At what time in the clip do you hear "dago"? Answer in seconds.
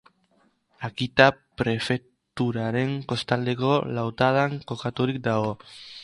5.29-5.53